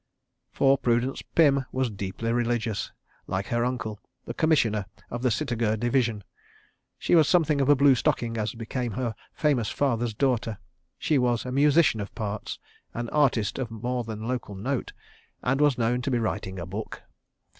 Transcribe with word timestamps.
For 0.51 0.79
Prudence 0.79 1.21
Pym 1.35 1.65
was 1.71 1.91
deeply 1.91 2.33
religious, 2.33 2.91
like 3.27 3.45
her 3.49 3.63
uncle, 3.63 3.99
the 4.25 4.33
Commissioner 4.33 4.87
of 5.11 5.21
the 5.21 5.29
Sitagur 5.29 5.77
Division; 5.79 6.23
she 6.97 7.13
was 7.13 7.27
something 7.29 7.61
of 7.61 7.69
a 7.69 7.75
blue 7.75 7.93
stocking 7.93 8.35
as 8.35 8.55
became 8.55 8.93
her 8.93 9.13
famous 9.31 9.69
father's 9.69 10.15
daughter; 10.15 10.57
she 10.97 11.19
was 11.19 11.45
a 11.45 11.51
musician 11.51 12.01
of 12.01 12.15
parts, 12.15 12.57
an 12.95 13.09
artist 13.09 13.59
of 13.59 13.69
more 13.69 14.03
than 14.03 14.27
local 14.27 14.55
note, 14.55 14.91
and 15.43 15.61
was 15.61 15.77
known 15.77 16.01
to 16.01 16.09
be 16.09 16.17
writing 16.17 16.57
a 16.57 16.65
Book. 16.65 17.03